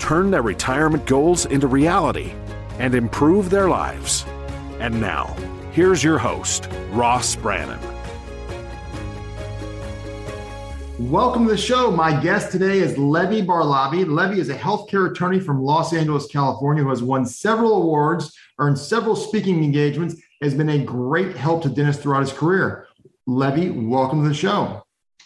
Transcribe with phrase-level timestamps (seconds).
[0.00, 2.32] turn their retirement goals into reality,
[2.78, 4.24] and improve their lives.
[4.80, 5.36] And now,
[5.70, 7.78] here's your host, Ross Brannan.
[10.98, 11.90] Welcome to the show.
[11.90, 14.06] My guest today is Levy Barlavi.
[14.06, 18.78] Levy is a healthcare attorney from Los Angeles, California, who has won several awards, earned
[18.78, 22.86] several speaking engagements, has been a great help to dentists throughout his career.
[23.26, 24.82] Levy, welcome to the show.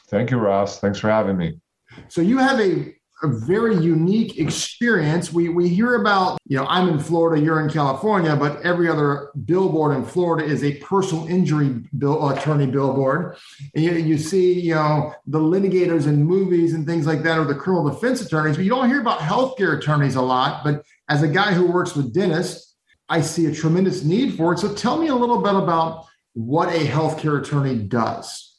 [0.09, 0.81] Thank you, Ross.
[0.81, 1.61] Thanks for having me.
[2.09, 5.33] So you have a a very unique experience.
[5.33, 9.31] We we hear about, you know, I'm in Florida, you're in California, but every other
[9.45, 13.37] billboard in Florida is a personal injury bill attorney billboard.
[13.75, 17.45] And you, you see, you know, the litigators in movies and things like that, or
[17.45, 20.63] the criminal defense attorneys, but you don't hear about healthcare attorneys a lot.
[20.63, 22.77] But as a guy who works with dentists,
[23.09, 24.59] I see a tremendous need for it.
[24.59, 28.54] So tell me a little bit about what a healthcare attorney does.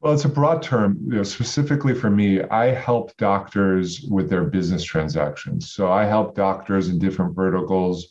[0.00, 0.98] Well, it's a broad term.
[1.04, 5.72] You know, specifically for me, I help doctors with their business transactions.
[5.72, 8.08] So I help doctors in different verticals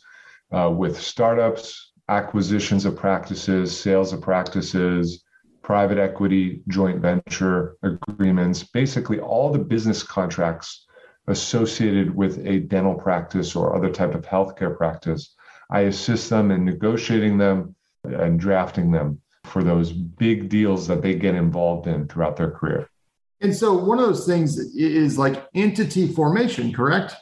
[0.52, 5.24] uh, with startups, acquisitions of practices, sales of practices,
[5.64, 10.86] private equity, joint venture agreements, basically all the business contracts
[11.28, 15.36] associated with a dental practice or other type of healthcare practice.
[15.72, 21.16] I assist them in negotiating them and drafting them for those big deals that they
[21.16, 22.90] get involved in throughout their career.
[23.42, 27.16] And so one of those things is like entity formation, correct?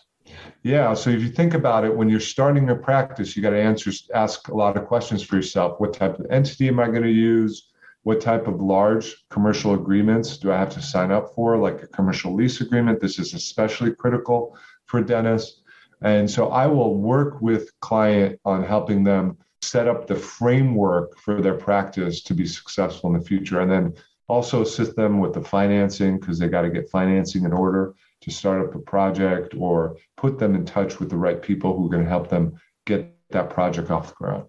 [0.64, 0.94] Yeah.
[0.94, 3.92] So if you think about it, when you're starting a practice, you got to answer,
[4.14, 5.80] ask a lot of questions for yourself.
[5.80, 7.70] What type of entity am I going to use?
[8.04, 11.88] What type of large commercial agreements do I have to sign up for, like a
[11.88, 13.00] commercial lease agreement?
[13.00, 15.62] This is especially critical for dentists.
[16.02, 21.42] And so I will work with client on helping them set up the framework for
[21.42, 23.94] their practice to be successful in the future and then
[24.28, 28.32] also assist them with the financing because they got to get financing in order to
[28.32, 31.90] start up a project or put them in touch with the right people who are
[31.90, 34.46] going to help them get that project off the ground.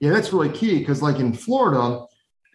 [0.00, 2.04] Yeah, that's really key because, like in Florida,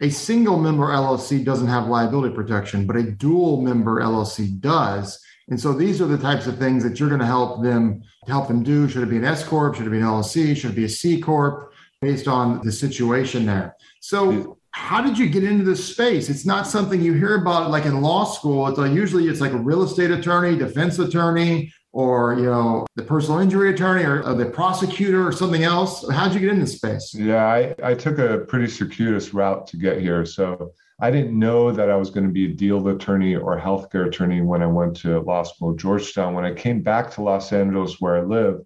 [0.02, 5.20] a single member LLC doesn't have liability protection, but a dual member LLC does.
[5.50, 8.48] And so these are the types of things that you're going to help them help
[8.48, 8.90] them do.
[8.90, 9.76] Should it be an S corp?
[9.76, 10.56] Should it be an LLC?
[10.56, 11.74] Should it be a C corp?
[12.02, 13.76] Based on the situation there.
[14.02, 16.30] So, how did you get into this space?
[16.30, 18.68] It's not something you hear about like in law school.
[18.68, 23.02] It's like usually it's like a real estate attorney, defense attorney, or you know the
[23.02, 26.08] personal injury attorney or, or the prosecutor or something else.
[26.12, 27.12] How'd you get into this space?
[27.16, 30.24] Yeah, I, I took a pretty circuitous route to get here.
[30.26, 34.08] So I didn't know that I was going to be a deal attorney or healthcare
[34.08, 36.36] attorney when I went to law school at Georgetown.
[36.36, 38.62] When I came back to Los Angeles, where I live,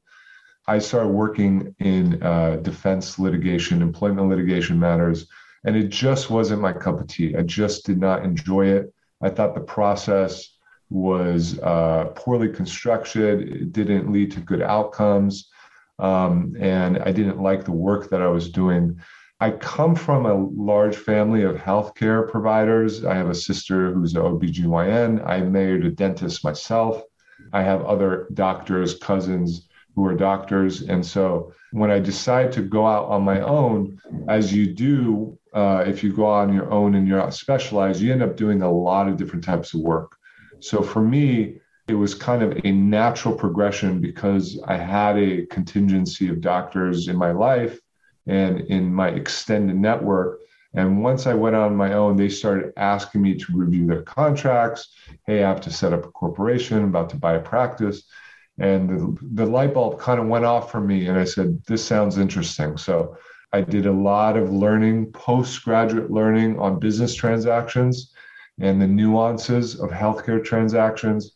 [0.71, 5.27] I started working in uh, defense litigation, employment litigation matters,
[5.65, 7.35] and it just wasn't my cup of tea.
[7.35, 8.93] I just did not enjoy it.
[9.21, 10.55] I thought the process
[10.89, 15.49] was uh, poorly constructed, it didn't lead to good outcomes,
[15.99, 18.97] um, and I didn't like the work that I was doing.
[19.41, 23.03] I come from a large family of healthcare providers.
[23.03, 25.27] I have a sister who's an OBGYN.
[25.27, 27.03] I married a dentist myself.
[27.51, 30.83] I have other doctors, cousins who are doctors.
[30.83, 35.83] And so when I decide to go out on my own, as you do, uh,
[35.85, 38.71] if you go on your own and you're not specialized, you end up doing a
[38.71, 40.15] lot of different types of work.
[40.59, 41.57] So for me,
[41.87, 47.17] it was kind of a natural progression because I had a contingency of doctors in
[47.17, 47.79] my life
[48.27, 50.39] and in my extended network.
[50.73, 54.93] And once I went on my own, they started asking me to review their contracts.
[55.27, 58.03] Hey, I have to set up a corporation, about to buy a practice
[58.61, 61.83] and the, the light bulb kind of went off for me and i said this
[61.83, 62.77] sounds interesting.
[62.77, 63.17] So
[63.51, 68.13] i did a lot of learning postgraduate learning on business transactions
[68.59, 71.31] and the nuances of healthcare transactions.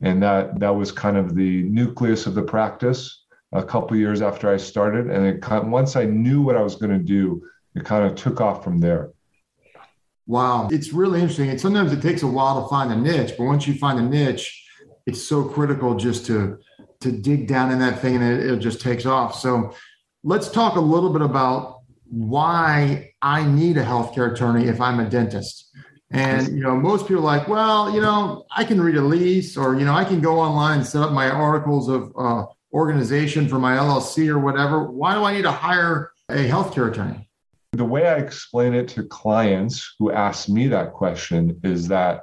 [0.00, 4.48] And that that was kind of the nucleus of the practice a couple years after
[4.48, 5.10] i started.
[5.10, 7.42] And it kind of, once i knew what i was going to do
[7.74, 9.10] it kind of took off from there.
[10.26, 10.68] Wow.
[10.70, 11.48] It's really interesting.
[11.50, 14.02] And sometimes it takes a while to find a niche but once you find a
[14.02, 14.64] niche
[15.06, 16.58] it's so critical just to
[17.00, 19.34] to dig down in that thing and it, it just takes off.
[19.38, 19.74] So
[20.24, 21.80] let's talk a little bit about
[22.10, 25.68] why I need a healthcare attorney if I'm a dentist.
[26.10, 29.78] And you know, most people like, well, you know, I can read a lease, or
[29.78, 33.58] you know, I can go online and set up my articles of uh, organization for
[33.58, 34.90] my LLC or whatever.
[34.90, 37.28] Why do I need to hire a healthcare attorney?
[37.72, 42.22] The way I explain it to clients who ask me that question is that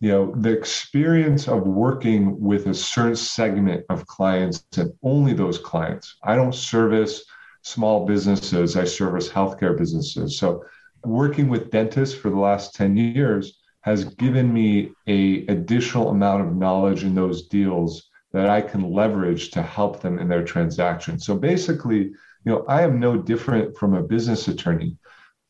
[0.00, 5.58] you know the experience of working with a certain segment of clients and only those
[5.58, 6.16] clients.
[6.22, 7.24] I don't service
[7.62, 10.38] small businesses, I service healthcare businesses.
[10.38, 10.64] So
[11.04, 16.56] working with dentists for the last 10 years has given me a additional amount of
[16.56, 21.18] knowledge in those deals that I can leverage to help them in their transaction.
[21.18, 24.96] So basically, you know, I am no different from a business attorney.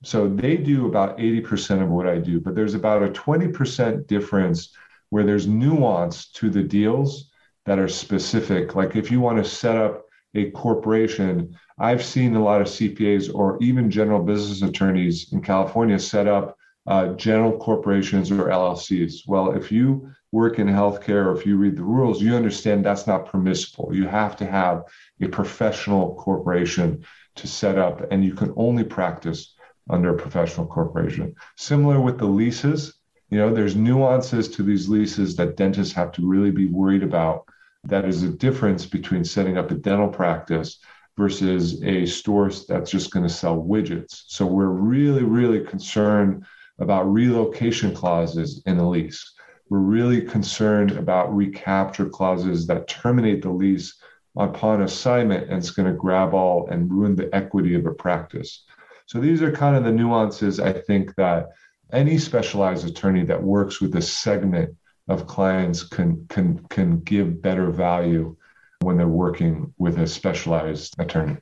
[0.05, 4.75] So they do about 80% of what I do, but there's about a 20% difference
[5.09, 7.31] where there's nuance to the deals
[7.65, 8.75] that are specific.
[8.75, 10.05] Like if you want to set up
[10.35, 15.99] a corporation, I've seen a lot of CPAs or even general business attorneys in California
[15.99, 19.27] set up uh, general corporations or LLCs.
[19.27, 23.07] Well, if you work in healthcare or if you read the rules, you understand that's
[23.07, 23.95] not permissible.
[23.95, 24.83] You have to have
[25.23, 27.05] a professional corporation
[27.37, 29.54] to set up, and you can only practice
[29.91, 31.35] under a professional corporation.
[31.57, 32.95] Similar with the leases,
[33.31, 37.45] you know, there's nuances to these leases that dentists have to really be worried about.
[37.85, 40.79] That is a difference between setting up a dental practice
[41.17, 44.25] versus a store that's just going to sell widgets.
[44.29, 46.45] So we're really, really concerned
[46.79, 49.33] about relocation clauses in the lease.
[49.71, 53.95] We're really concerned about recapture clauses that terminate the lease
[54.37, 58.65] upon assignment and it's going to grab all and ruin the equity of a practice.
[59.07, 61.51] So these are kind of the nuances I think that
[61.93, 64.75] any specialized attorney that works with a segment
[65.09, 68.37] of clients can can can give better value
[68.81, 71.37] when they're working with a specialized attorney.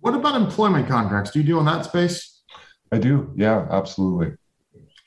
[0.00, 1.30] What about employment contracts?
[1.30, 2.42] Do you do in that space?
[2.92, 3.32] I do.
[3.36, 4.36] Yeah, absolutely.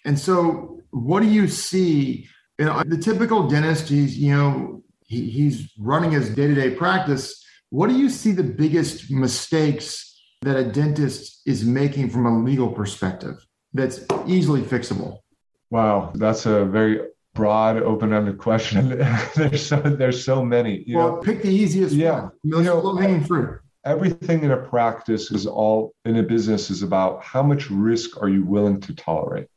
[0.06, 2.28] And so, what do you see?
[2.58, 6.72] You know, the typical dentist, he's you know he, he's running his day to day
[6.72, 7.46] practice.
[7.70, 10.09] What do you see the biggest mistakes
[10.42, 15.20] that a dentist is making from a legal perspective that's easily fixable?
[15.70, 17.02] Wow, that's a very
[17.36, 18.90] broad, open-ended question.
[19.36, 20.84] there's so there's so many.
[20.86, 22.32] You well, know, pick the easiest yeah, one.
[22.44, 23.62] You know, hanging fruit.
[23.86, 28.28] Everything in a practice is all in a business is about how much risk are
[28.28, 29.48] you willing to tolerate.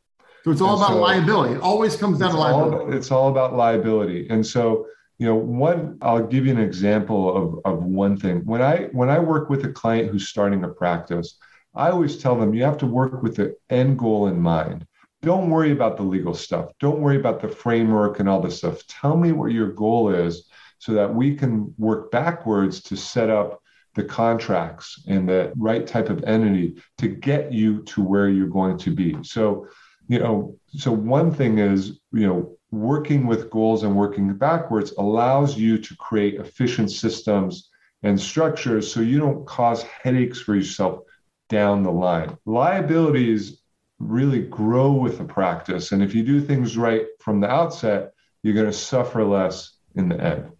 [0.44, 1.54] So it's all and about so liability.
[1.54, 2.84] It always comes down to liability.
[2.84, 4.28] All, it's all about liability.
[4.28, 4.86] And so,
[5.22, 8.44] you know, one I'll give you an example of, of one thing.
[8.44, 11.38] When I when I work with a client who's starting a practice,
[11.76, 14.84] I always tell them you have to work with the end goal in mind.
[15.22, 16.72] Don't worry about the legal stuff.
[16.80, 18.84] Don't worry about the framework and all this stuff.
[18.88, 23.62] Tell me what your goal is so that we can work backwards to set up
[23.94, 28.76] the contracts and the right type of entity to get you to where you're going
[28.78, 29.16] to be.
[29.22, 29.68] So
[30.08, 35.56] you know, so one thing is, you know, working with goals and working backwards allows
[35.56, 37.68] you to create efficient systems
[38.02, 41.00] and structures so you don't cause headaches for yourself
[41.48, 42.36] down the line.
[42.46, 43.62] Liabilities
[43.98, 45.92] really grow with the practice.
[45.92, 50.08] And if you do things right from the outset, you're going to suffer less in
[50.08, 50.50] the end.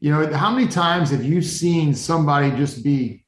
[0.00, 3.24] You know, how many times have you seen somebody just be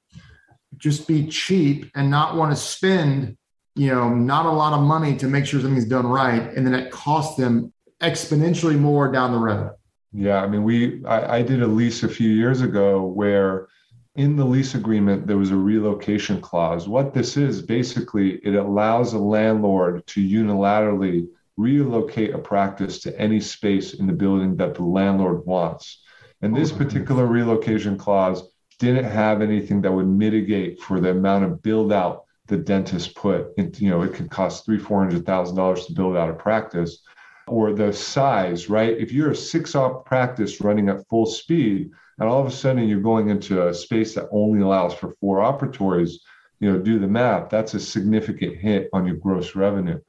[0.77, 3.37] just be cheap and not want to spend
[3.77, 6.75] you know, not a lot of money to make sure something's done right, and then
[6.75, 9.73] it costs them exponentially more down the road.
[10.13, 13.69] Yeah, I mean, we I, I did a lease a few years ago where
[14.17, 16.89] in the lease agreement there was a relocation clause.
[16.89, 23.41] What this is basically, it allows a landlord to unilaterally relocate a practice to any
[23.41, 26.03] space in the building that the landlord wants.
[26.43, 28.43] And this oh, particular relocation clause
[28.79, 33.49] didn't have anything that would mitigate for the amount of build out the dentist put.
[33.57, 36.35] It, you know, it could cost three, four hundred thousand dollars to build out a
[36.35, 37.03] practice,
[37.51, 38.97] or the size, right?
[38.99, 43.01] If you're a six-op practice running at full speed, and all of a sudden you're
[43.01, 46.13] going into a space that only allows for four operatories,
[46.61, 47.49] you know, do the math.
[47.49, 50.01] That's a significant hit on your gross revenue.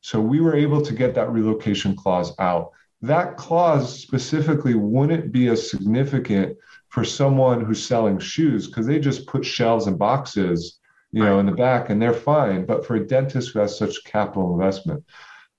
[0.00, 2.70] So we were able to get that relocation clause out.
[3.02, 6.56] That clause specifically wouldn't be as significant
[6.88, 10.78] for someone who's selling shoes because they just put shelves and boxes
[11.12, 12.66] you know, in the back, and they're fine.
[12.66, 15.04] But for a dentist who has such capital investment,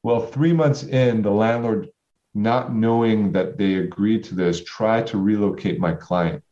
[0.04, 1.90] well, three months in, the landlord,
[2.34, 6.44] not knowing that they agreed to this, tried to relocate my client.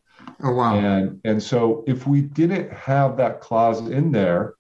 [0.44, 0.76] Oh wow!
[0.76, 4.56] And and so if we didn't have that clause in there,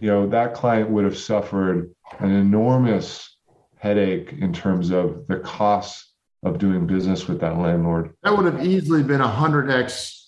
[0.00, 3.36] you know, that client would have suffered an enormous
[3.76, 6.12] headache in terms of the costs
[6.42, 8.14] of doing business with that landlord.
[8.22, 10.23] That would have easily been a hundred x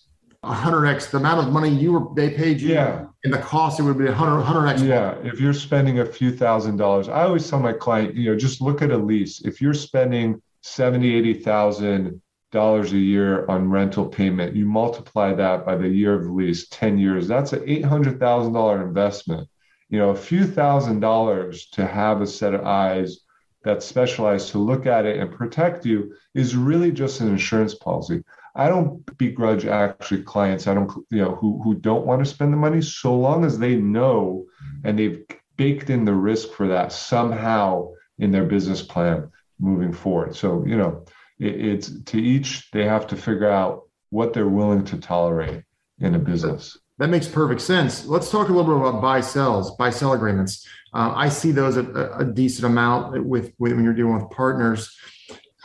[0.47, 3.07] 100x the amount of money you were they paid you yeah.
[3.25, 6.77] and the cost it would be 100 100x yeah if you're spending a few thousand
[6.77, 9.75] dollars i always tell my client you know just look at a lease if you're
[9.75, 12.23] spending 70 80 thousand
[12.57, 14.57] dollars a year on rental payment.
[14.57, 17.29] You multiply that by the year of the lease, 10 years.
[17.29, 19.49] That's an $800,000 investment.
[19.89, 23.21] You know, a few thousand dollars to have a set of eyes
[23.63, 28.23] that's specialized to look at it and protect you is really just an insurance policy.
[28.57, 32.53] I don't begrudge actually clients I don't you know who who don't want to spend
[32.53, 34.47] the money so long as they know
[34.85, 35.25] and they've
[35.57, 40.37] baked in the risk for that somehow in their business plan moving forward.
[40.37, 41.05] So, you know,
[41.39, 45.63] it, it's to each, they have to figure out what they're willing to tolerate
[45.99, 46.79] in a business.
[46.99, 48.07] That makes perfect sense.
[48.07, 50.67] Let's talk a little bit about buy sells, buy sell agreements.
[50.95, 51.85] Uh, I see those a,
[52.19, 54.97] a decent amount with, with when you're dealing with partners.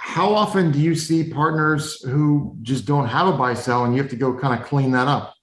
[0.04, 4.02] How often do you see partners who just don't have a buy sell and you
[4.02, 5.36] have to go kind of clean that up?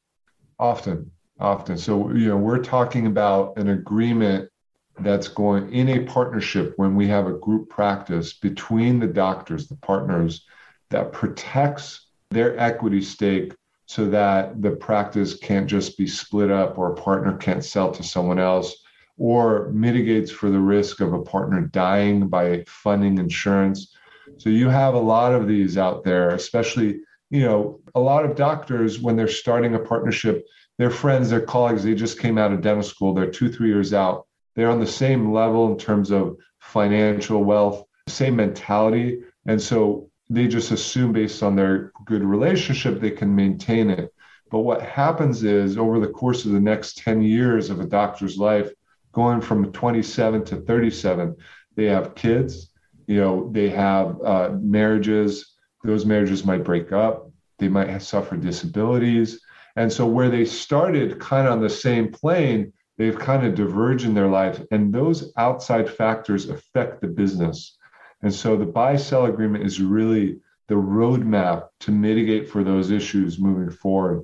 [0.58, 1.78] Often, often.
[1.78, 4.50] So, you know, we're talking about an agreement
[4.98, 9.76] that's going in a partnership when we have a group practice between the doctors, the
[9.76, 10.44] partners,
[10.90, 13.54] that protects their equity stake
[13.86, 18.02] so that the practice can't just be split up or a partner can't sell to
[18.02, 18.76] someone else
[19.18, 23.94] or mitigates for the risk of a partner dying by funding insurance.
[24.37, 28.37] So you have a lot of these out there, especially, you know, a lot of
[28.37, 32.61] doctors when they're starting a partnership, their friends, their colleagues, they just came out of
[32.61, 36.37] dental school, they're two, three years out they're on the same level in terms of
[36.58, 39.20] financial wealth, same mentality.
[39.47, 44.12] And so they just assume based on their good relationship, they can maintain it.
[44.50, 48.37] But what happens is over the course of the next 10 years of a doctor's
[48.37, 48.73] life,
[49.12, 51.37] going from 27 to 37,
[51.76, 52.73] they have kids,
[53.08, 55.54] you know, they have uh, marriages.
[55.82, 57.28] Those marriages might break up.
[57.58, 59.40] They might have suffered disabilities.
[59.74, 64.04] And so where they started kind of on the same plane, they've kind of diverged
[64.04, 67.78] in their life and those outside factors affect the business
[68.22, 73.38] and so the buy sell agreement is really the roadmap to mitigate for those issues
[73.38, 74.22] moving forward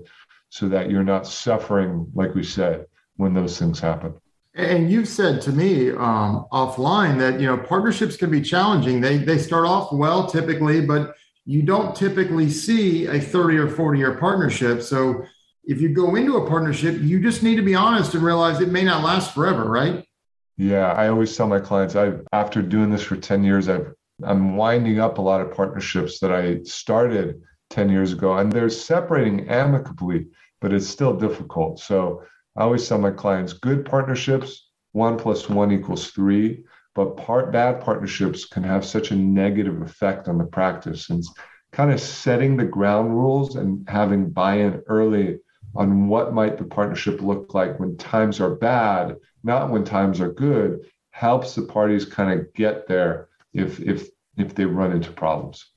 [0.50, 2.84] so that you're not suffering like we said
[3.16, 4.14] when those things happen
[4.54, 9.18] and you've said to me um, offline that you know partnerships can be challenging they
[9.18, 14.16] they start off well typically but you don't typically see a 30 or 40 year
[14.16, 15.25] partnership so
[15.66, 18.68] if you go into a partnership, you just need to be honest and realize it
[18.68, 20.04] may not last forever, right?
[20.56, 23.92] Yeah, I always tell my clients I after doing this for 10 years, I've
[24.23, 28.70] I'm winding up a lot of partnerships that I started 10 years ago and they're
[28.70, 30.28] separating amicably,
[30.61, 31.80] but it's still difficult.
[31.80, 32.23] So
[32.56, 37.80] I always tell my clients good partnerships, one plus one equals three, but part bad
[37.80, 41.11] partnerships can have such a negative effect on the practice.
[41.11, 41.25] And
[41.73, 45.40] kind of setting the ground rules and having buy-in early
[45.75, 50.32] on what might the partnership look like when times are bad, not when times are
[50.32, 55.74] good, helps the parties kind of get there if if if they run into problems.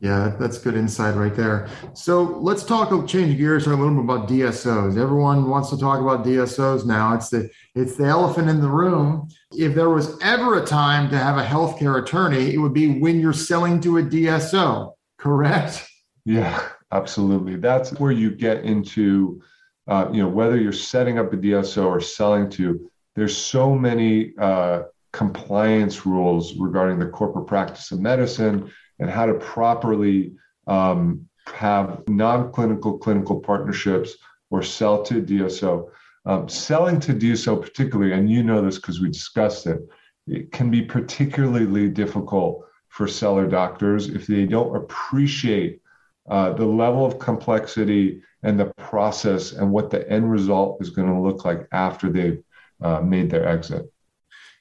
[0.00, 1.68] Yeah, that's good insight right there.
[1.94, 2.90] So let's talk.
[3.06, 5.00] Change gears a little bit about DSOs.
[5.00, 7.14] Everyone wants to talk about DSOs now.
[7.14, 9.28] It's the it's the elephant in the room.
[9.52, 13.20] If there was ever a time to have a healthcare attorney, it would be when
[13.20, 14.92] you're selling to a DSO.
[15.18, 15.88] Correct?
[16.26, 17.56] Yeah, Absolutely.
[17.56, 19.42] That's where you get into,
[19.88, 24.32] uh, you know, whether you're setting up a DSO or selling to, there's so many
[24.38, 30.32] uh, compliance rules regarding the corporate practice of medicine and how to properly
[30.66, 34.16] um, have non-clinical clinical partnerships
[34.50, 35.88] or sell to DSO.
[36.24, 39.80] Um, selling to DSO particularly, and you know this because we discussed it,
[40.26, 45.80] it can be particularly difficult for seller doctors if they don't appreciate
[46.28, 51.08] uh, the level of complexity and the process and what the end result is going
[51.08, 52.42] to look like after they've
[52.80, 53.84] uh, made their exit.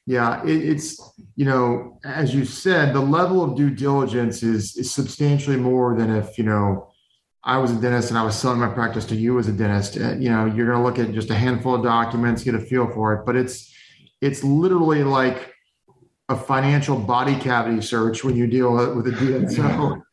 [0.07, 1.01] Yeah, it, it's
[1.35, 6.15] you know, as you said, the level of due diligence is is substantially more than
[6.15, 6.91] if you know
[7.43, 9.97] I was a dentist and I was selling my practice to you as a dentist.
[9.97, 12.59] Uh, you know, you're going to look at just a handful of documents, get a
[12.59, 13.73] feel for it, but it's
[14.21, 15.53] it's literally like
[16.29, 20.01] a financial body cavity search when you deal with a DSO.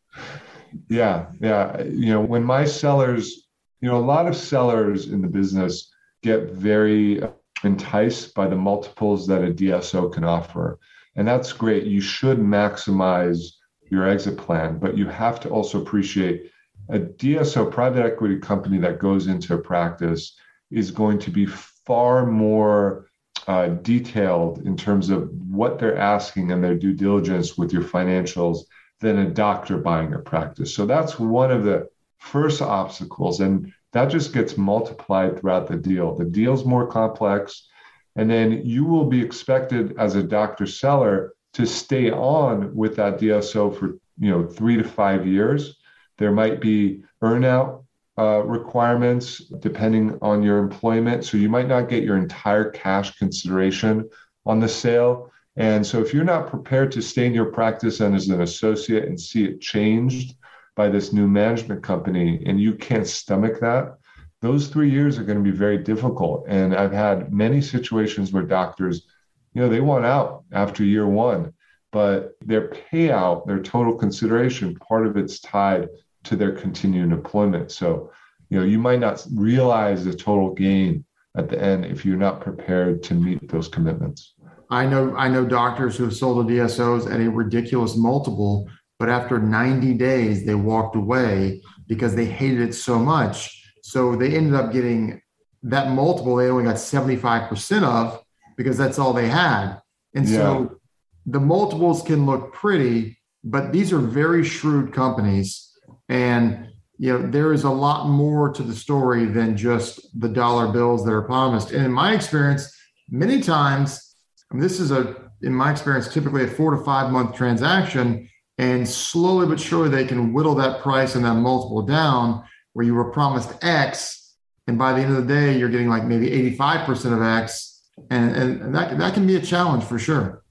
[0.88, 1.82] Yeah, yeah.
[1.82, 3.46] You know, when my sellers,
[3.82, 7.22] you know, a lot of sellers in the business get very
[7.64, 10.78] enticed by the multiples that a DSO can offer.
[11.16, 11.84] And that's great.
[11.84, 13.52] You should maximize
[13.90, 16.50] your exit plan, but you have to also appreciate
[16.88, 20.36] a DSO private equity company that goes into a practice
[20.70, 23.06] is going to be far more
[23.46, 28.60] uh, detailed in terms of what they're asking and their due diligence with your financials
[29.00, 30.74] than a doctor buying a practice.
[30.74, 31.88] So that's one of the
[32.18, 33.40] first obstacles.
[33.40, 36.14] And that just gets multiplied throughout the deal.
[36.14, 37.68] The deal's more complex.
[38.16, 43.18] And then you will be expected as a doctor seller to stay on with that
[43.18, 45.76] DSO for you know three to five years.
[46.18, 47.84] There might be earnout
[48.18, 51.24] uh, requirements depending on your employment.
[51.24, 54.08] So you might not get your entire cash consideration
[54.44, 55.30] on the sale.
[55.56, 59.04] And so if you're not prepared to stay in your practice and as an associate
[59.04, 60.34] and see it changed
[60.74, 63.96] by this new management company and you can't stomach that,
[64.40, 66.44] those three years are going to be very difficult.
[66.48, 69.06] And I've had many situations where doctors,
[69.54, 71.52] you know, they want out after year one,
[71.92, 75.88] but their payout, their total consideration, part of it's tied
[76.24, 77.70] to their continuing employment.
[77.70, 78.10] So,
[78.48, 81.04] you know, you might not realize the total gain
[81.36, 84.34] at the end if you're not prepared to meet those commitments.
[84.70, 88.68] I know I know doctors who have sold to DSOs at a ridiculous multiple,
[89.02, 93.60] but after 90 days they walked away because they hated it so much.
[93.82, 95.20] So they ended up getting
[95.64, 98.22] that multiple they only got 75% of
[98.56, 99.80] because that's all they had.
[100.14, 100.36] And yeah.
[100.36, 100.78] so
[101.26, 105.76] the multiples can look pretty, but these are very shrewd companies
[106.08, 110.68] and you know there is a lot more to the story than just the dollar
[110.72, 111.72] bills that are promised.
[111.72, 112.72] And in my experience,
[113.10, 114.14] many times,
[114.48, 118.28] I mean, this is a in my experience typically a four to five month transaction,
[118.58, 122.94] and slowly but surely they can whittle that price and that multiple down where you
[122.94, 124.34] were promised X,
[124.66, 128.34] and by the end of the day you're getting like maybe 85% of X, and,
[128.36, 130.42] and that that can be a challenge for sure.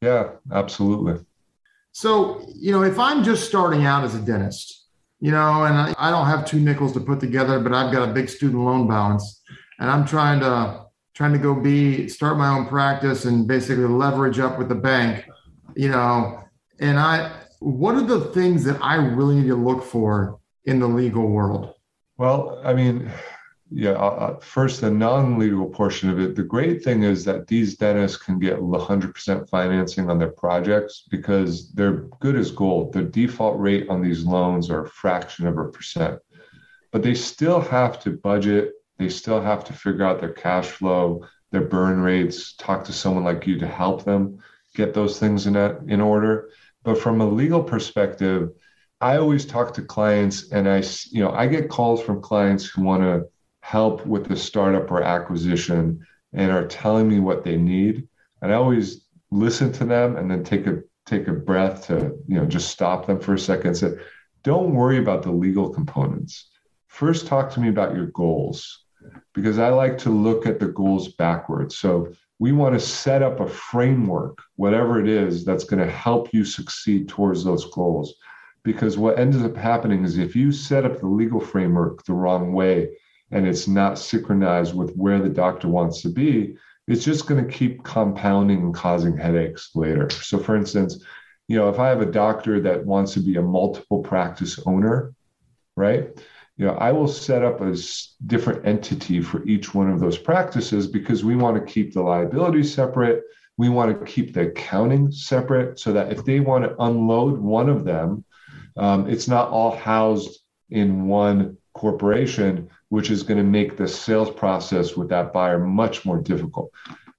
[0.00, 1.24] Yeah, absolutely.
[1.92, 4.86] So, you know, if I'm just starting out as a dentist,
[5.20, 8.08] you know, and I, I, don't have two nickels to put together, but I've got
[8.08, 9.42] a big student loan balance
[9.80, 14.38] and I'm trying to trying to go be start my own practice and basically leverage
[14.38, 15.24] up with the bank,
[15.74, 16.44] you know,
[16.80, 20.86] and I what are the things that I really need to look for in the
[20.86, 21.74] legal world?
[22.16, 23.10] Well, I mean,
[23.70, 26.36] yeah, uh, uh, first the non-legal portion of it.
[26.36, 31.70] The great thing is that these dentists can get 100% financing on their projects because
[31.72, 32.92] they're good as gold.
[32.92, 36.18] The default rate on these loans are a fraction of a percent,
[36.92, 38.72] but they still have to budget.
[38.98, 42.54] They still have to figure out their cash flow, their burn rates.
[42.54, 44.38] Talk to someone like you to help them
[44.74, 46.50] get those things in that, in order.
[46.88, 48.48] But from a legal perspective,
[49.02, 52.80] I always talk to clients, and I you know I get calls from clients who
[52.80, 53.26] want to
[53.60, 56.00] help with the startup or acquisition
[56.32, 58.08] and are telling me what they need.
[58.40, 62.36] And i always listen to them and then take a take a breath to you
[62.36, 63.92] know just stop them for a second and say
[64.42, 66.48] don't worry about the legal components.
[66.86, 68.86] First talk to me about your goals
[69.34, 71.76] because i like to look at the goals backwards.
[71.76, 76.32] So we want to set up a framework whatever it is that's going to help
[76.32, 78.14] you succeed towards those goals
[78.64, 82.52] because what ends up happening is if you set up the legal framework the wrong
[82.52, 82.90] way
[83.30, 87.52] and it's not synchronized with where the doctor wants to be, it's just going to
[87.52, 90.08] keep compounding and causing headaches later.
[90.10, 91.04] So, for instance,
[91.46, 95.14] you know, if I have a doctor that wants to be a multiple practice owner,
[95.76, 96.10] right?
[96.58, 97.76] You know, I will set up a
[98.26, 102.64] different entity for each one of those practices because we want to keep the liability
[102.64, 103.22] separate.
[103.56, 107.68] We want to keep the accounting separate so that if they want to unload one
[107.68, 108.24] of them,
[108.76, 110.40] um, it's not all housed
[110.70, 116.04] in one corporation, which is going to make the sales process with that buyer much
[116.04, 116.72] more difficult.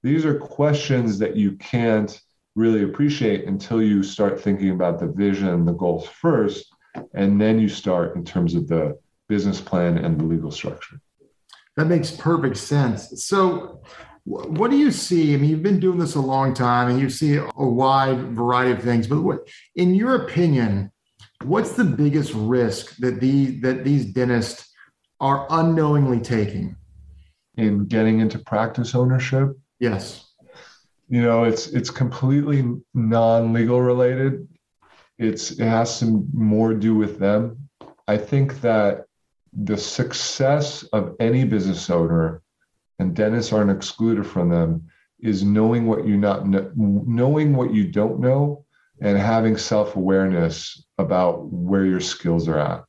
[0.03, 2.19] These are questions that you can't
[2.55, 6.73] really appreciate until you start thinking about the vision the goals first,
[7.13, 8.97] and then you start in terms of the
[9.29, 10.99] business plan and the legal structure.
[11.77, 13.23] That makes perfect sense.
[13.25, 13.81] So,
[14.25, 15.33] what do you see?
[15.33, 18.71] I mean, you've been doing this a long time and you see a wide variety
[18.71, 20.91] of things, but what, in your opinion,
[21.45, 24.73] what's the biggest risk that these that these dentists
[25.21, 26.75] are unknowingly taking
[27.57, 30.33] in getting into practice ownership yes
[31.07, 32.63] you know it's it's completely
[32.93, 34.47] non-legal related
[35.17, 37.57] it's it has some more to do with them
[38.07, 39.05] i think that
[39.63, 42.41] the success of any business owner
[42.99, 44.87] and dentists aren't excluded from them
[45.19, 48.65] is knowing what you not know, knowing what you don't know
[49.01, 52.83] and having self awareness about where your skills are at.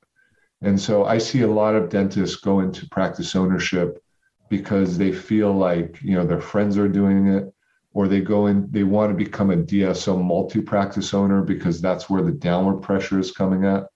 [0.62, 4.02] And so I see a lot of dentists go into practice ownership
[4.48, 7.52] because they feel like, you know, their friends are doing it
[7.92, 12.22] or they go in they want to become a DSO multi-practice owner because that's where
[12.22, 13.87] the downward pressure is coming at.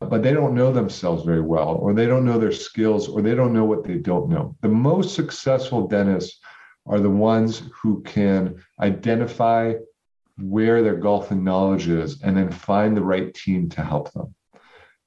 [0.00, 3.34] But they don't know themselves very well or they don't know their skills or they
[3.34, 4.56] don't know what they don't know.
[4.62, 6.40] The most successful dentists
[6.86, 9.74] are the ones who can identify
[10.38, 14.34] where their golf and knowledge is and then find the right team to help them.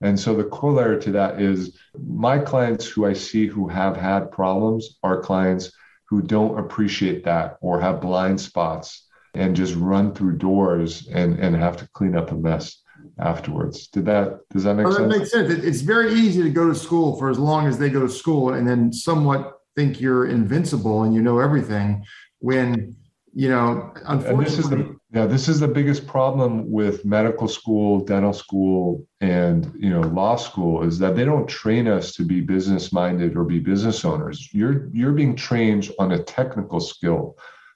[0.01, 4.31] And so the corollary to that is my clients who I see who have had
[4.31, 5.71] problems are clients
[6.09, 11.55] who don't appreciate that or have blind spots and just run through doors and, and
[11.55, 12.82] have to clean up a mess
[13.19, 13.87] afterwards.
[13.87, 15.11] Did that does that make oh, well, sense?
[15.11, 15.63] That makes sense.
[15.63, 18.53] It's very easy to go to school for as long as they go to school
[18.53, 22.05] and then somewhat think you're invincible and you know everything
[22.39, 22.95] when
[23.33, 27.99] you know unfortunately this is the yeah this is the biggest problem with medical school
[27.99, 32.41] dental school and you know law school is that they don't train us to be
[32.41, 37.35] business minded or be business owners you're you're being trained on a technical skill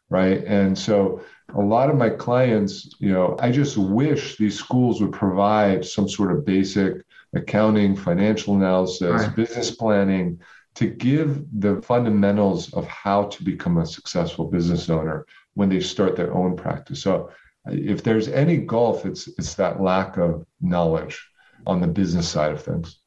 [0.10, 1.20] right and so
[1.56, 6.08] a lot of my clients you know i just wish these schools would provide some
[6.08, 6.96] sort of basic
[7.36, 9.36] accounting financial analysis right.
[9.36, 10.40] business planning
[10.78, 16.16] to give the fundamentals of how to become a successful business owner when they start
[16.16, 17.02] their own practice.
[17.02, 17.32] So
[17.66, 21.20] if there's any gulf, it's it's that lack of knowledge
[21.66, 23.00] on the business side of things.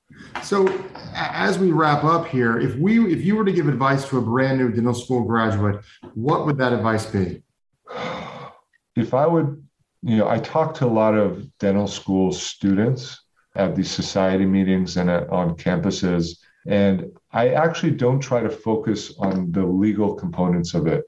[0.43, 0.67] So
[1.15, 4.21] as we wrap up here, if we if you were to give advice to a
[4.21, 7.41] brand new dental school graduate, what would that advice be?
[9.01, 9.63] If I would,
[10.03, 13.25] you know, I talk to a lot of dental school students
[13.57, 16.37] at these society meetings and at, on campuses
[16.67, 21.05] and I actually don't try to focus on the legal components of it.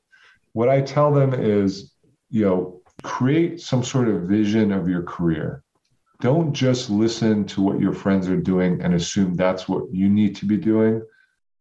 [0.52, 1.92] What I tell them is,
[2.30, 5.62] you know, create some sort of vision of your career.
[6.20, 10.36] Don't just listen to what your friends are doing and assume that's what you need
[10.36, 11.02] to be doing.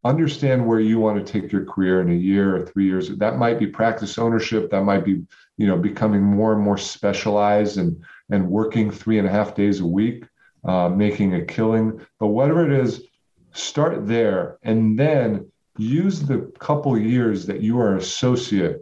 [0.04, 3.10] Understand where you want to take your career in a year or three years.
[3.18, 4.72] That might be practice ownership.
[4.72, 5.24] That might be,
[5.58, 9.80] you know, becoming more and more specialized and and working three and a half days
[9.80, 10.26] a week,
[10.64, 12.02] uh, making a killing.
[12.20, 13.04] But whatever it is,
[13.54, 18.78] start there and then use the couple years that you are associate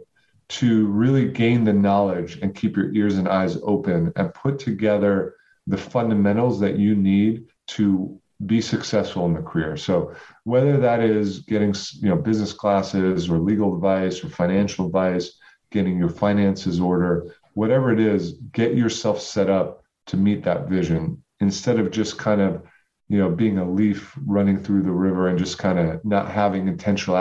[0.48, 5.36] to really gain the knowledge and keep your ears and eyes open and put together
[5.66, 9.76] the fundamentals that you need to be successful in the career.
[9.76, 15.38] So whether that is getting you know business classes or legal advice or financial advice,
[15.70, 21.22] getting your finances order, whatever it is, get yourself set up to meet that vision
[21.40, 22.62] instead of just kind of
[23.10, 26.68] you know, being a leaf running through the river and just kind of not having
[26.68, 27.16] intentional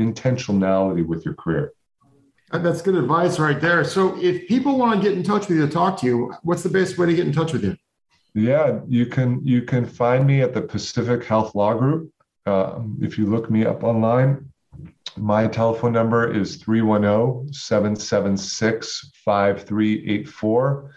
[0.00, 1.74] intentionality with your career.
[2.50, 3.84] That's good advice right there.
[3.84, 6.62] So, if people want to get in touch with you to talk to you, what's
[6.62, 7.76] the best way to get in touch with you?
[8.34, 12.12] Yeah, you can you can find me at the Pacific Health Law Group.
[12.46, 14.50] Uh, if you look me up online,
[15.16, 20.90] my telephone number is 310 776 5384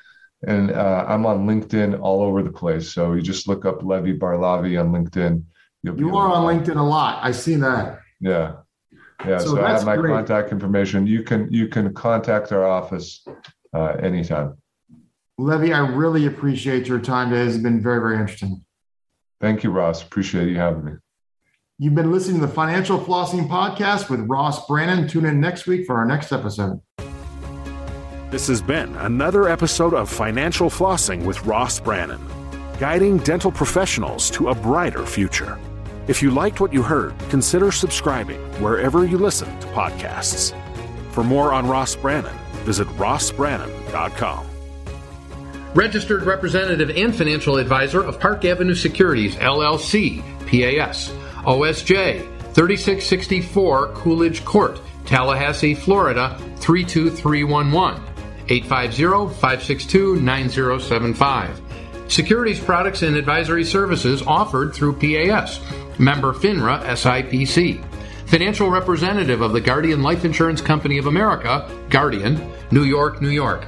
[0.45, 2.91] and uh, I'm on LinkedIn all over the place.
[2.91, 5.43] So you just look up Levy Barlavi on LinkedIn.
[5.84, 7.19] you are on LinkedIn a lot.
[7.23, 8.00] I see that.
[8.19, 8.58] Yeah,
[9.26, 9.39] yeah.
[9.39, 10.12] So, so I have my great.
[10.12, 11.08] contact information.
[11.08, 13.26] You can you can contact our office
[13.73, 14.58] uh, anytime.
[15.38, 17.43] Levy, I really appreciate your time today.
[17.43, 18.63] It's been very very interesting.
[19.39, 20.02] Thank you, Ross.
[20.02, 20.91] Appreciate you having me.
[21.78, 25.08] You've been listening to the Financial Flossing Podcast with Ross Brannan.
[25.08, 26.82] Tune in next week for our next episode.
[28.32, 32.19] This has been another episode of Financial Flossing with Ross Brannan,
[32.80, 35.60] guiding dental professionals to a brighter future.
[36.08, 40.56] If you liked what you heard, consider subscribing wherever you listen to podcasts.
[41.12, 44.57] For more on Ross Brannan, visit rossbrannan.com.
[45.78, 51.12] Registered representative and financial advisor of Park Avenue Securities, LLC, PAS,
[51.46, 52.22] OSJ,
[52.56, 58.02] 3664 Coolidge Court, Tallahassee, Florida 32311.
[58.50, 61.62] 850 562 9075.
[62.08, 65.62] Securities products and advisory services offered through PAS.
[66.00, 67.86] Member FINRA SIPC.
[68.26, 73.68] Financial representative of the Guardian Life Insurance Company of America, Guardian, New York, New York.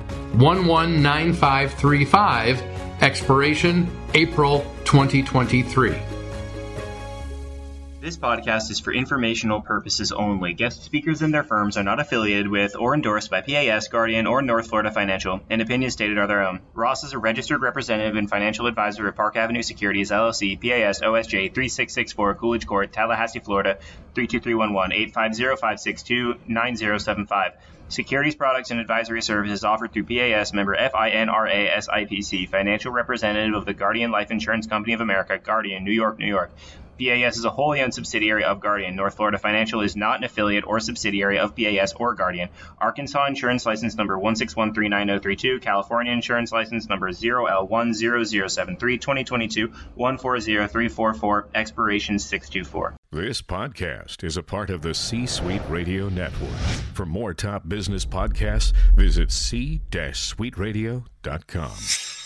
[0.33, 2.61] 119535
[3.01, 6.10] expiration April 2023.
[8.01, 10.53] This podcast is for informational purposes only.
[10.53, 14.41] Guest speakers and their firms are not affiliated with or endorsed by PAS, Guardian, or
[14.41, 16.61] North Florida Financial, and opinions stated are their own.
[16.73, 21.53] Ross is a registered representative and financial advisor of Park Avenue Securities, LLC, PAS, OSJ
[21.53, 23.77] 3664, Coolidge Court, Tallahassee, Florida
[24.15, 27.51] 32311 850 562 9075.
[27.89, 33.73] Securities products and advisory services offered through PAS member FINRA SIPC, financial representative of the
[33.73, 36.51] Guardian Life Insurance Company of America, Guardian, New York, New York.
[37.01, 38.95] PAS is a wholly owned subsidiary of Guardian.
[38.95, 42.49] North Florida Financial is not an affiliate or subsidiary of PAS or Guardian.
[42.77, 52.95] Arkansas Insurance License Number 1613932, California Insurance License Number 0L10073, 2022 140344, expiration 624.
[53.11, 56.51] This podcast is a part of the C Suite Radio Network.
[56.93, 62.20] For more top business podcasts, visit c-suiteradio.com.